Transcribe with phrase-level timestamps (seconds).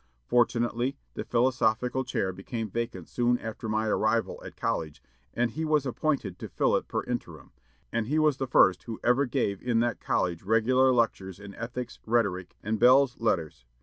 [0.25, 4.99] Fortunately, the philosophical chair became vacant soon after my arrival at college,
[5.35, 7.51] and he was appointed to fill it per interim;
[7.91, 11.99] and he was the first who ever gave in that college regular lectures in ethics,
[12.07, 13.63] rhetoric, and belles lettres.